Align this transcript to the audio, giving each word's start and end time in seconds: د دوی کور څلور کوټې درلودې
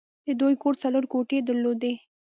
د 0.27 0.29
دوی 0.39 0.53
کور 0.63 0.73
څلور 0.83 1.03
کوټې 1.11 1.39
درلودې 1.47 1.93